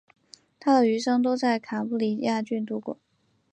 [0.59, 2.97] 他的余生都在坎布里亚郡度过。